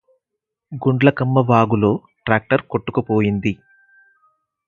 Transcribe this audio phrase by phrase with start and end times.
[0.71, 1.91] గుండ్లకమ్మ వాగులో
[2.25, 3.53] ట్రాక్టర్ కొట్టుకుపోయింది